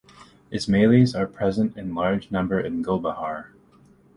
Ismailis 0.51 1.13
are 1.13 1.27
present 1.27 1.77
in 1.77 1.93
large 1.93 2.31
number 2.31 2.59
in 2.59 2.83
Gulbahar. 2.83 3.49